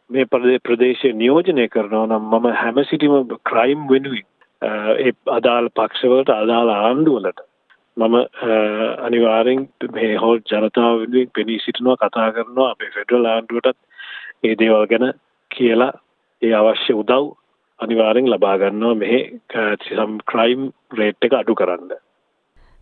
මේ 0.10 0.26
ප්‍රදේශය 0.64 1.12
නියෝජනය 1.16 1.68
කරනවා 1.68 2.06
නම් 2.08 2.32
මම 2.32 2.48
හැම 2.62 2.82
සිටිම 2.86 3.36
ක්‍රයිම් 3.44 3.84
වෙනුවෙන් 3.92 4.26
uh, 4.62 4.96
ඒ 4.98 5.14
අදාළ 5.36 5.70
පක්ෂවලට 5.74 6.34
අදාළ 6.38 6.74
ආණ්ඩුවලට 6.78 7.44
මම 7.98 8.16
අනිවාරෙන් 9.04 9.68
මේ 9.94 10.16
හෝල් 10.18 10.42
ජනතාව 10.48 11.04
වෙනුවෙන් 11.04 11.36
පෙනී 11.36 11.60
සිටිනවා 11.60 12.00
කතා 12.00 12.32
කරනවා. 12.32 12.72
අපේ 12.72 12.96
ෆෙඩරල් 12.98 13.28
ආණ්ඩුවටත් 13.28 13.80
ඒ 14.44 14.56
දේවල් 14.56 14.86
ගැන 14.92 15.06
කියලා 15.52 15.94
ඒ 16.42 16.54
අවශ්‍ය 16.54 16.94
උදව් 16.94 17.26
අනිවාරෙන් 17.80 18.30
ලබා 18.34 18.58
ගන්නවා 18.62 19.00
මෙහි 19.02 19.20
සම් 19.88 20.14
ක්‍රයිම් 20.32 20.62
රේට් 21.00 21.28
එක 21.28 21.34
අඩු 21.40 21.56
කරන්න. 21.60 21.92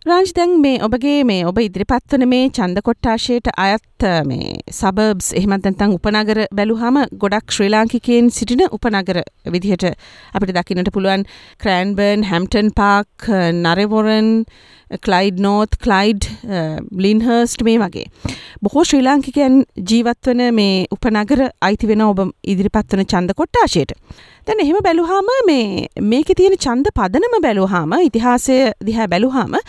රාජ් 0.06 0.30
දැන් 0.38 0.54
මේ 0.62 0.78
ඔබගේ 0.88 1.20
මේ 1.24 1.46
ඔබ 1.46 1.58
ඉදිරිපත් 1.60 2.14
වන 2.14 2.28
මේ 2.34 2.50
ඡන්ද 2.50 2.84
කොට්ටාශයට 2.88 3.48
අයත් 3.58 3.97
මේ 4.04 4.60
සබර්බ්ස් 4.72 5.34
එහෙමත් 5.34 5.66
නැත්නම් 5.66 5.94
උපනගර 5.98 6.40
බැලුවාම 6.58 6.98
ගොඩක් 7.24 7.54
ශ්‍රී 7.56 7.70
ලාංකිකයන් 7.74 8.30
සිටින 8.30 8.64
උපනගර 8.68 9.20
විදිහට 9.54 9.86
අපිට 10.34 10.54
දකින්නට 10.58 10.92
පුළුවන් 10.96 11.26
ක්‍රෑන්බර්න් 11.64 12.26
හැම්ටන් 12.32 12.70
පාක් 12.80 13.30
නරෙවොරන් 13.64 14.30
ක්ලයිඩ් 15.08 15.42
නෝත් 15.44 15.76
ක්ලයිඩ් 15.84 16.30
ලින්හර්ස්ට් 17.06 17.66
මේ 17.68 17.80
වගේ. 17.80 18.06
බොහෝ 18.64 18.84
ශ්‍රී 18.84 19.04
ලාංකිකයන් 19.04 19.66
ජීවත් 19.90 20.32
වන 20.32 20.46
මේ 20.54 20.86
උපනගර 20.96 21.44
අයිති 21.62 21.92
වෙන 21.92 22.06
ඔබ 22.08 22.24
ඉදිරිපත් 22.44 22.96
වන 22.96 23.06
ඡන්ද 23.06 23.36
කොට්ටාශයට. 23.42 23.92
දැන් 24.48 24.64
එහෙම 24.64 24.80
බැලුවාම 24.84 25.30
මේ 25.50 25.88
මේකේ 26.14 26.40
තියෙන 26.40 26.58
ඡන්ද 26.58 26.96
පදනම 26.96 27.38
බැලුවාම 27.44 28.00
ඉතිහාසය 28.08 28.58
දිහා 28.88 29.08
බැලුවාම 29.08 29.60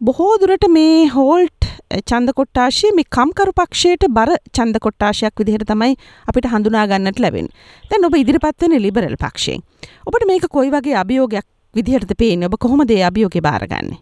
බොහෝ 0.00 0.32
දුරට 0.40 0.64
මේ 0.68 1.06
හෝල්ට් 1.08 1.53
චන්ද 2.02 2.32
කොට්ටාශය 2.38 2.90
මේ 2.98 3.10
කම්කරු 3.16 3.52
පක්ෂයට 3.60 4.06
බර 4.16 4.32
චන්ද 4.50 4.80
කොට්ටාශයක් 4.86 5.34
විදිහට 5.40 5.66
තමයි 5.70 5.94
අපිට 6.28 6.48
හඳුනා 6.52 6.86
ගන්නට 6.90 7.20
ලැබෙන. 7.24 7.48
දැන් 7.90 8.08
ඔබ 8.08 8.16
ඉදිරිපත් 8.20 8.64
වෙන 8.64 8.78
ලිබරල් 8.82 9.16
පක්ෂයෙන්. 9.16 9.62
ඔබට 10.06 10.26
මේක 10.26 10.48
කොයි 10.50 10.72
වගේ 10.74 10.96
අභියෝගයක් 11.02 11.46
විදිහටද 11.74 12.16
පේන්නේ? 12.18 12.50
ඔබ 12.50 12.58
කොහොමද 12.58 12.90
ඒ 12.90 13.04
අභියෝගේ 13.10 13.44
බාරගන්නේ? 13.48 14.00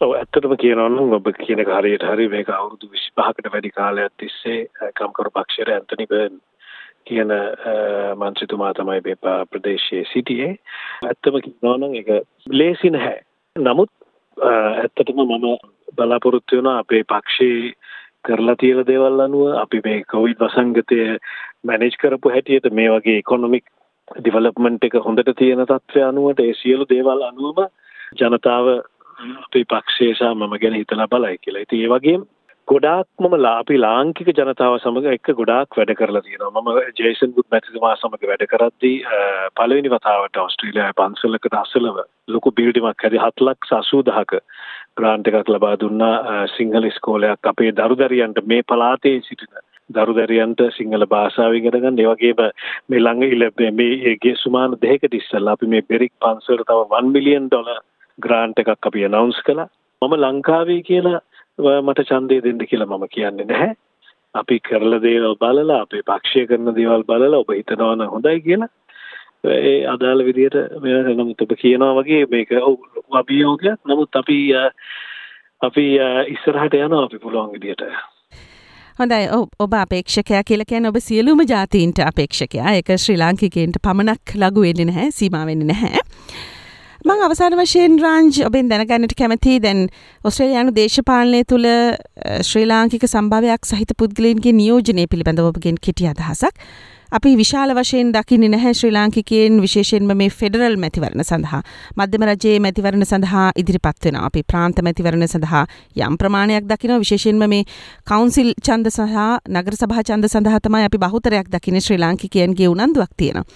ඔව් 0.00 0.14
ඇත්තටම 0.14 0.54
කියනවා 0.62 0.88
නම් 0.88 1.16
ඔබ 1.18 1.30
කියන 1.44 1.64
හරියට 1.66 2.04
හරි 2.10 2.28
මේක 2.34 2.50
අවුරුදු 2.56 2.90
25කට 2.90 3.52
වැඩි 3.54 3.74
කාලයක් 3.78 4.12
තිස්සේ 4.22 4.90
කම්කරු 5.00 5.34
පක්ෂයේ 5.34 5.74
ඇන්තනි 5.76 6.06
බර්න් 6.12 6.38
කියන 7.08 7.32
මන්ත්‍රීතුමා 8.22 8.72
තමයි 8.78 9.00
මේ 9.06 9.38
ප්‍රදේශයේ 9.52 10.04
සිටියේ. 10.12 10.52
ඇත්තම 11.04 11.40
කියනවා 11.44 11.76
නම් 11.78 11.96
ඒක 12.00 12.10
ලේසි 12.60 12.90
නැහැ. 12.90 13.24
නමුත් 13.56 13.90
ඇත්තටම 14.40 15.20
මම 15.20 15.46
බලාපොරොත්තු 15.96 16.56
වෙනවා 16.56 16.78
අපේ 16.78 17.02
පක්ෂයේ 17.04 17.72
කරලා 18.24 18.56
තියෙන 18.56 18.86
දේවල් 18.86 19.20
අනුව 19.20 19.56
අපි 19.56 19.80
මේ 19.84 20.04
කොවිඩ් 20.04 20.40
වසංගතය 20.40 21.00
මැනේජ් 21.64 21.98
කරපු 22.00 22.30
හැටියට 22.30 22.70
මේ 22.72 22.90
වගේ 22.90 23.18
ඉකොනොමික් 23.18 23.64
ඩිවලොප්මන්ට් 24.16 24.84
එක 24.84 24.96
හොඳට 25.04 25.34
තියෙන 25.36 25.64
තත්ත්වය 25.64 26.02
අනුවට 26.02 26.40
ඒ 26.40 26.54
සියලු 26.54 26.86
දේවල් 26.88 27.22
අනුවම 27.22 27.66
ජනතාව 28.14 28.66
අපේ 29.38 29.64
පක්ෂයේ 29.64 30.14
සහ 30.14 30.34
මම 30.34 30.58
ගැන 30.58 30.74
හිතලා 30.74 31.08
බලයි 31.08 31.38
කියලා. 31.38 31.62
ඉතින් 31.62 31.84
ඒ 31.84 31.88
වගේම 31.88 32.22
ගොඩාක් 32.68 33.06
මම 33.18 33.34
අපි 33.50 33.76
ලාංකික 33.76 34.28
ජනතාව 34.30 34.74
සමග 34.78 35.12
එක්ක 35.12 35.28
ගොඩාක් 35.38 35.76
වැඩ 35.78 35.92
කරලා 36.00 36.22
තියෙනවා. 36.24 36.62
මම 36.62 36.80
ජේසන් 36.98 37.30
බුත් 37.36 37.46
මැතිතුමා 37.54 37.92
සමග 37.94 38.28
වැඩ 38.30 38.44
කරද්දී 38.50 38.96
පළවෙනි 39.60 39.92
වතාවට 39.94 40.40
ඔස්ට්‍රේලියාවේ 40.42 40.96
පන්සලකට 41.00 41.56
අසලව 41.60 42.00
ලොකු 42.34 42.52
බිල්ඩිමක් 42.58 43.04
හැදි 43.04 43.22
7 43.22 43.46
ලක්ෂ 43.46 43.72
80000ක 43.92 44.42
ග්‍රාන්ට් 45.00 45.30
එකක් 45.30 45.52
ලබා 45.54 45.72
දුන්නා. 45.84 46.16
සිංහල 46.56 46.90
ඉස්කෝලයක් 46.90 47.50
අපේ 47.52 47.72
දරුදරියන්ට 47.78 48.42
මේ 48.52 48.66
පළාතේ 48.72 49.16
සිටින 49.28 49.64
දරුදරියන්ට 49.90 50.60
සිංහල 50.76 51.08
භාෂාව 51.14 51.58
ඉගෙන 51.60 51.78
ගන්න 51.78 52.04
ඒ 52.04 52.10
වගේම 52.10 52.44
මේ 52.88 53.00
ළඟ 53.00 53.24
ඉල 53.28 53.48
මේ 53.80 54.16
ගේ 54.26 54.36
සුමාන 54.42 54.76
දෙකකට 54.84 55.18
ඉස්සෙල්ලා 55.20 55.56
අපි 55.58 55.72
මේ 55.76 55.88
බෙරික් 55.90 56.14
පන්සලට 56.20 56.68
තව 56.68 57.00
1 57.00 57.16
මිලියන් 57.16 57.48
ඩොලර් 57.48 57.82
ග්‍රාන්ට් 58.18 58.64
එකක් 58.64 58.92
අපි 58.92 59.08
අනවුන්ස් 59.10 59.42
කළා. 59.48 59.70
මම 60.02 60.14
ලංකාවේ 60.18 60.82
කියලා 60.82 61.24
මට 61.58 62.08
ඡන්දය 62.10 62.40
දෙන්න 62.44 62.66
කියලා 62.70 62.90
මම 62.90 63.06
කියන්නේ 63.14 63.46
නැහැ. 63.52 63.74
අපි 64.34 64.60
කරලා 64.60 65.02
දේවල් 65.02 65.34
බලලා 65.40 65.80
අපේ 65.82 66.02
පක්ෂය 66.10 66.46
කරන 66.46 66.74
දේවල් 66.74 67.04
බලලා 67.04 67.40
ඔබ 67.40 67.54
හිතනවා 67.54 67.94
නම් 67.96 68.12
හොඳයි 68.14 68.40
කියලා. 68.40 68.68
ඒ 69.44 69.86
අදාළ 69.94 70.24
විදියට 70.28 70.56
මේ 70.82 71.14
නමුත් 71.14 71.42
ඔබ 71.46 71.56
කියනවා 71.62 71.94
වගේ 71.98 72.26
මේක 72.30 72.52
අභියෝගයක්. 73.20 73.80
නමුත් 73.86 74.20
අපි 74.22 74.38
අපි 75.60 75.86
ඉස්සරහට 76.34 76.74
යනවා 76.74 77.04
අපි 77.04 77.18
පුළුවන් 77.24 77.52
විදියට. 77.52 77.82
හොඳයි. 78.98 79.24
ඔබ 79.64 79.72
අපේක්ෂකයා 79.80 80.42
කියලා 80.50 80.68
කියන්නේ 80.68 80.92
ඔබ 80.94 81.00
සියලුම 81.08 81.42
ජාතීන්ට 81.54 82.04
අපේක්ෂකයා. 82.06 82.76
ඒක 82.78 82.94
ශ්‍රී 82.98 83.18
ලාංකිකයන්ට 83.24 83.82
පමණක් 83.88 84.38
ලඝු 84.42 84.68
වෙන්නේ 84.68 84.88
නැහැ 84.92 85.10
සීමා 85.18 85.44
වෙන්නේ 85.50 85.72
නැහැ. 85.72 86.04
මං 87.06 87.20
අවසාන 87.22 87.54
වශයෙන් 87.54 87.92
රාංජ් 88.02 88.38
ඔබෙන් 88.42 88.70
දැනගන්නට 88.70 89.12
කැමති 89.14 89.52
දැන් 89.62 89.84
ඔස්ට්‍රේලයානු 90.24 90.72
දේශපාලනය 90.74 91.44
තුළ 91.46 91.66
ශ්‍රී 92.42 92.66
ලාංකික 92.66 93.04
සම්භාවයක් 93.06 93.68
සහිත 93.70 93.92
පුද්ගලයන්ගේ 93.94 94.52
නියෝජනය 94.52 95.04
පිළිබඳ 95.06 95.38
ඔබගෙන් 95.40 95.78
කෙටි 95.78 96.08
අදහසක්. 96.10 96.56
අපි 97.10 97.36
විශාල 97.36 97.70
වශයෙන් 97.78 98.10
දකින්නේ 98.12 98.50
නැහැ 98.54 98.74
ශ්‍රී 98.74 98.90
ලාංකිකයන් 98.96 99.60
විශේෂයෙන්ම 99.62 100.10
මේ 100.20 100.28
ෆෙඩරල් 100.40 100.74
මැතිවරණ 100.76 101.24
සඳහා 101.24 101.60
මධ්‍යම 101.96 102.24
රජයේ 102.30 102.58
මැතිවරණ 102.66 103.06
සඳහා 103.06 103.46
ඉදිරිපත් 103.62 104.04
වෙනවා. 104.04 104.26
අපි 104.26 104.42
ප්‍රාන්ත 104.42 104.82
මැතිවරණ 104.82 105.28
සඳහා 105.28 105.64
යම් 106.06 106.16
ප්‍රමාණයක් 106.22 106.66
දකිනවා 106.72 107.02
විශේෂයෙන්ම 107.04 107.44
මේ 107.48 107.64
කවුන්සිල් 108.10 108.50
ඡන්ද 108.60 108.90
සහ 108.90 109.20
නගර 109.48 109.78
සභා 109.82 110.02
ඡන්ද 110.02 110.32
සඳහා 110.34 110.64
තමයි 110.66 110.88
අපි 110.90 111.04
බහුතරයක් 111.06 111.54
දකින්නේ 111.54 111.84
ශ්‍රී 111.86 112.00
ලාංකිකයන්ගේ 112.04 112.72
උනන්දුවක් 112.74 113.14
තියෙනවා. 113.16 113.46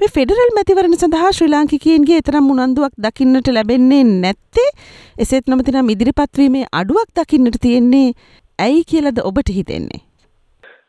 මේ 0.00 0.10
ෆෙඩරල් 0.16 0.50
මැතිවරණ 0.56 0.98
සඳහා 0.98 1.30
ශ්‍රී 1.36 1.50
ලාංකිකයන්ගේ 1.52 2.18
තරම් 2.26 2.50
උනන්දුවක් 2.52 2.92
දකින්නට 3.04 3.48
ලැබෙන්නේ 3.54 4.02
නැත්තේ. 4.08 4.66
එසේත් 5.24 5.48
නොමතිනම් 5.52 5.88
ඉදිරිපත්වීමේ 5.94 6.68
අඩුවක් 6.80 7.08
දකින්නට 7.18 7.56
තියෙන්නේ 7.64 8.04
ඇයි 8.58 8.84
කියලද 8.92 9.18
ඔබට 9.30 9.50
හිතෙන්නේ? 9.56 10.00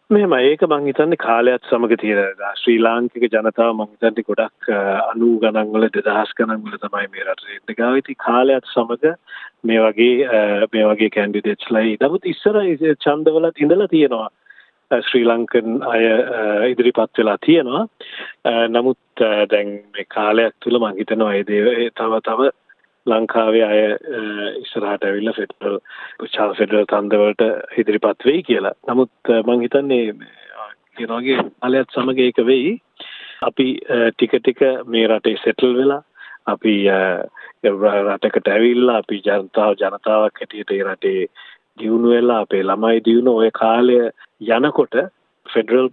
මෙහෙම 0.10 0.36
ඒක 0.36 0.66
මං 0.68 0.86
හිතන්නේ 0.90 1.22
කාලයත් 1.24 1.66
සමග 1.72 1.98
තියෙන 2.04 2.44
ශ්‍රී 2.62 2.78
ලාංකික 2.86 3.26
ජනතාව 3.28 3.72
මං 3.72 3.90
හිතන්නේ 3.94 4.28
ගොඩක් 4.28 4.70
90 4.74 5.32
ගණන් 5.46 5.74
වල 5.74 5.88
2000 5.96 6.38
ගණන් 6.42 6.62
වල 6.68 6.78
තමයි 6.84 7.10
මේ 7.16 7.26
රටේ 7.26 7.58
ඉන්න 7.58 7.80
ගාව. 7.80 7.98
ඉතින් 8.04 8.20
කාලයත් 8.28 8.70
සමග 8.76 9.16
මේ 9.72 9.82
වගේ 9.88 10.44
මේ 10.76 10.86
වගේ 10.92 11.10
කැන්ඩිඩේට්ස්ලා 11.18 11.84
නමුත් 12.06 12.30
ඉස්සර 12.34 12.62
ඡන්දවලත් 13.08 13.66
ඉඳලා 13.66 13.90
තියෙනවා. 13.96 14.30
ශ්‍රී 14.90 15.26
ලංකන් 15.26 15.84
අය 15.86 16.06
ඉදිරිපත් 16.72 17.18
වෙලා 17.18 17.38
තියෙනවා 17.46 17.84
äh, 18.46 18.66
නමුත් 18.68 19.22
äh, 19.22 19.46
දැන් 19.52 19.70
මේ 19.94 20.08
කාලයක් 20.08 20.56
තුළ 20.60 20.80
මං 20.80 20.98
හිතනවා 20.98 21.34
ඒ 21.34 21.44
දේ 21.44 21.90
තව 21.92 22.22
තව 22.26 22.50
ලංකාවේ 23.06 23.64
අය 23.66 23.80
äh, 23.84 24.50
ඉස්සරහට 24.62 25.06
ඇවිල්ලා 25.06 25.38
ෆෙඩරල් 25.38 25.78
චාල් 26.28 26.56
ෆෙඩරල් 26.58 26.90
තන්දවලට 26.90 27.46
ඉදිරිපත් 27.78 28.26
වෙයි 28.26 28.44
කියලා. 28.44 28.76
නමුත් 28.90 29.34
මං 29.46 29.66
හිතන්නේ 29.66 30.06
කියන 30.98 31.14
වගේ 31.14 31.48
කාලයත් 31.62 31.96
සමග 31.96 32.26
ඒක 32.26 32.46
වෙයි. 32.46 32.78
අපි 33.42 33.68
ටික 34.18 34.38
ටික 34.38 34.66
මේ 34.86 35.08
රටේ 35.08 35.38
සෙටල් 35.44 35.78
වෙලා 35.78 36.02
අපි 36.48 36.76
රටකට 37.64 38.48
ඇවිල්ලා 38.48 38.98
අපි 38.98 39.22
ජනතාව 39.22 39.78
ජනතාවක් 39.78 40.42
හැටියට 40.42 40.72
ඒ 40.72 40.84
රටේ 40.84 41.22
දියුණු 41.80 42.10
වෙලා 42.10 42.40
අපේ 42.42 42.64
ළමයි 42.64 43.04
දියුණු 43.06 43.36
ඔය 43.36 43.52
කාලය 43.54 43.98
යනකොට 44.58 44.96
ෆෙඩරල් 45.46 45.90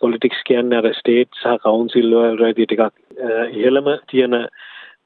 පොලිටික්ස් 0.00 0.42
කියන්නේ 0.46 0.80
අර 0.80 0.90
ස්ටේට් 0.94 1.30
සහ 1.34 1.60
කවුන්සිල් 1.62 2.12
වලදී 2.14 2.66
ටිකක් 2.66 2.82
ඉහළම 3.54 3.88
තියෙන 4.10 4.36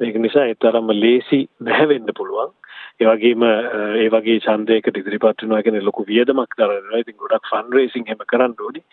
මේක 0.01 0.19
නිසා 0.19 0.47
ඒ 0.47 0.57
තරම්ම 0.57 0.93
ලේසි 0.97 1.41
නැහැ 1.61 1.89
වෙන්න 1.89 2.15
පුළුවන්. 2.17 2.53
ඒ 3.01 3.09
වගේම 3.09 3.45
ඒ 3.47 4.09
වගේ 4.11 4.41
ඡන්දයකට 4.41 4.97
ඉදිරිපත් 4.97 5.43
වෙනවා 5.43 5.63
කියන්නේ 5.63 5.87
ලොකු 5.89 6.07
වියදමක් 6.07 6.57
දරනවා. 6.59 7.03
ඉතින් 7.03 7.17
ගොඩක් 7.17 7.51
ෆන් 7.51 7.73
රේසින් 7.73 8.09
එහෙම 8.09 8.25
කරන්න 8.27 8.57
ඕනේ. 8.61 8.85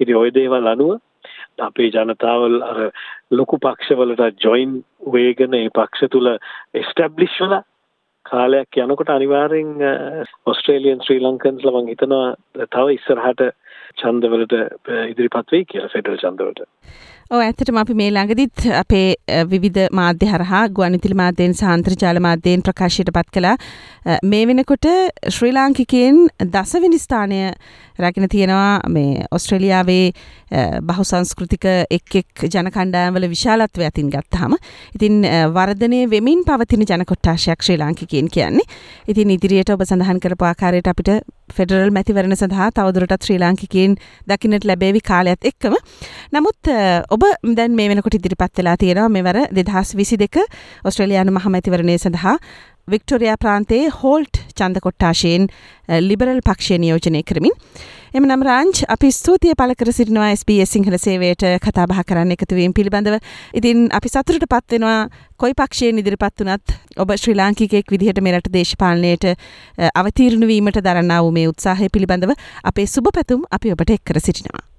ඉතින් 0.00 0.16
ওই 0.16 0.34
දේවල් 0.34 0.66
අනුව 0.66 0.92
අපේ 1.60 1.90
ජනතාවල් 1.90 2.56
අර 2.62 2.80
ලොකු 3.32 3.58
පක්ෂවලට 3.58 4.42
ජොයින් 4.44 4.74
වේගෙන 5.12 5.54
ඒ 5.54 5.68
පක්ෂ 5.70 6.10
තුල 6.10 6.32
එස්ටැබ්ලිෂ් 6.74 7.38
වෙලා 7.40 7.62
කාලයක් 8.24 8.78
යනකොට 8.84 9.10
අනිවාර්යෙන් 9.10 9.72
ඔස්ට්‍රේලියන් 10.46 11.02
ශ්‍රී 11.04 11.22
ලංකන්ස්ලා 11.22 11.74
මං 11.80 11.90
හිතනවා 11.92 12.66
තව 12.66 12.96
ඉස්සරහට 12.96 13.42
ඡන්දවලට 14.00 14.54
ඉදිරිපත් 15.10 15.52
වෙයි 15.52 15.68
කියලා 15.70 15.92
ෆෙඩරල් 15.92 16.20
ඡන්දවලට. 16.22 16.64
ඕ 17.34 17.40
ඇත්තටම 17.42 17.78
අපි 17.80 17.94
මේ 17.98 18.10
ළඟදිත් 18.14 18.64
අපේ 18.80 19.38
විවිධ 19.52 19.86
මාධ්‍ය 19.98 20.26
හරහා 20.32 20.62
ගුවන්විදුලි 20.76 21.16
මාධ්‍යයෙන් 21.20 21.56
සහ 21.56 21.70
අන්තර්ජාල 21.74 22.20
මාධ්‍යයෙන් 22.26 22.62
ප්‍රකාශයට 22.66 23.10
පත් 23.16 23.34
කළා 23.36 23.56
මේ 24.32 24.44
වෙනකොට 24.50 24.86
ශ්‍රී 25.36 25.54
ලාංකිකයන් 25.56 26.20
දසවෙනි 26.54 27.00
ස්ථානය 27.04 27.40
රැගෙන 27.98 28.28
තියෙනවා. 28.28 28.80
මේ 28.88 29.24
ඔස්ට්‍රේලියාවේ 29.30 30.12
බහුසංස්කෘතික 30.88 31.66
එක් 31.90 32.16
එක් 32.20 32.44
ජන 32.46 32.70
කණ්ඩායම්වල 32.74 33.28
විශාලත්වය 33.34 33.86
අතින් 33.88 34.10
ගත්තාම 34.14 34.56
ඉතින් 34.94 35.22
වර්ධනය 35.56 36.00
වෙමින් 36.10 36.44
පවතින 36.48 36.84
ජන 36.84 37.06
කොට්ටාශයක් 37.10 37.62
ශ්‍රී 37.62 37.78
ලාංකිකයන් 37.78 38.28
කියන්නේ. 38.28 38.66
ඉතින් 39.08 39.30
ඉදිරියට 39.30 39.74
ඔබ 39.74 39.86
සඳහන් 39.86 40.20
කරපු 40.20 40.50
ආකාරයට 40.50 40.90
අපිට 40.92 41.10
ෆෙඩරල් 41.54 41.90
මැතිවරණ 41.96 42.36
සඳහා 42.36 42.70
තවදුරටත් 42.76 43.26
ශ්‍රී 43.26 43.40
ලාංකිකයන් 43.42 43.96
දකින්නට 44.28 44.68
ලැබේවි 44.70 45.00
කාලයත් 45.10 45.50
එක්කම. 45.50 45.78
නමුත් 46.32 46.72
ඔබ 47.10 47.23
දැන් 47.58 47.74
මේ 47.78 47.88
වෙනකොට 47.90 48.18
ඉදිරිපත් 48.18 48.60
වෙලා 48.60 48.76
තියෙනවා 48.76 49.14
මෙවර 49.16 49.40
දෙදහස් 49.52 49.96
විසි 49.96 50.16
දෙක 50.16 50.38
ඔස්ට්‍රලයානු 50.84 51.36
මහමැතිවරණය 51.36 51.96
සඳහා 51.98 52.36
වික්ටෝරයා 52.88 53.36
ප්‍රාන්තයේ 53.40 53.90
හෝල්ට් 54.00 54.40
චන්ද 54.54 54.80
කොට්ටාශයෙන් 54.84 55.46
ලිබරල් 56.00 56.40
පක්ෂය 56.44 56.76
නියෝජනය 56.78 57.22
කරමින්. 57.22 57.54
එම 58.14 58.26
නම් 58.26 58.42
රාංච් 58.46 58.82
අපි 58.94 59.08
ස්තුතිය 59.10 59.54
පලකර 59.60 59.90
සිටිනවා 59.90 60.28
SBS 60.34 60.74
සිංහල 60.76 60.96
සේවයට 61.04 61.44
කතාබහ 61.64 62.02
කරන්න 62.08 62.34
එකතුවීම 62.36 62.74
පිළිබඳව 62.76 63.16
ඉතින් 63.54 63.88
අපි 63.98 64.12
සතුරට 64.12 64.46
පත්වෙනවා 64.52 64.98
කොයි 65.36 65.56
පක්ෂයෙන් 65.60 66.02
ඉදිරිපත් 66.02 66.44
වනත් 66.44 66.76
ඔබ 66.98 67.16
ශ්‍රී 67.16 67.38
ලාංකිකෙක් 67.40 67.96
විදිහට 67.96 68.22
මෙරට 68.28 68.52
දේශපාලනයට 68.58 69.26
අවතීරණවීමට 69.94 70.84
දරන්නාව 70.84 71.32
මේ 71.38 71.48
උත්සාහය 71.50 71.90
පිළිබඳව 71.90 72.36
අපේ 72.64 72.86
සුභ 72.88 73.10
පැතුම් 73.18 73.50
අපි 73.50 73.74
ඔබට 73.74 73.96
එක් 73.96 74.04
කර 74.04 74.20
සිටිනවා. 74.20 74.73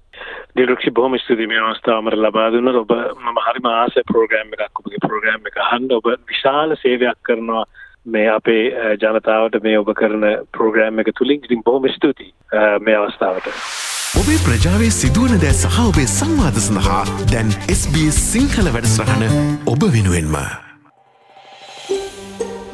දිරුක්ෂි 0.56 0.90
බොහොම 0.90 1.18
ස්තුතියි. 1.18 1.48
මේ 1.48 1.62
අවස්ථාවමට 1.62 2.18
ලබා 2.18 2.50
දුන්නට 2.52 2.82
ඔබ 2.82 2.92
මම 2.92 3.40
හරිම 3.46 3.70
ආස 3.72 3.98
ප්‍රෝග්‍රෑම් 4.12 4.54
එකක්. 4.56 4.80
ඔබගේ 4.80 5.02
ප්‍රෝග්‍රෑම් 5.06 5.50
එක 5.50 5.58
අහන්න 5.66 5.96
ඔබ 5.98 6.12
විශාල 6.30 6.76
සේවයක් 6.82 7.18
කරනවා. 7.22 7.64
මේ 8.06 8.28
අපේ 8.30 8.94
ජනතාවට 9.02 9.62
මේ 9.62 9.78
ඔබ 9.78 9.90
කරන 9.94 10.28
ප්‍රෝග්‍රෑම් 10.52 11.02
එක 11.02 11.12
තුළින් 11.18 11.42
ඉතින් 11.44 11.64
බොහොම 11.66 11.88
ස්තුතියි 11.88 12.32
මේ 12.80 12.96
අවස්ථාවට. 12.96 13.50
ඔබේ 14.20 14.38
ප්‍රජාවේ 14.44 14.92
සිදුවන 14.92 15.40
දෑ 15.42 15.54
සහ 15.54 15.80
ඔබේ 15.82 16.06
සංවාද 16.10 16.62
සඳහා 16.66 17.02
දැන් 17.32 17.50
SBS 17.70 18.22
සිංහල 18.28 18.72
වැඩසටහන 18.76 19.26
ඔබ 19.72 19.90
වෙනුවෙන්ම 19.96 20.65